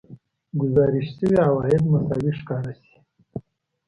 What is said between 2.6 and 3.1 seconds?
شي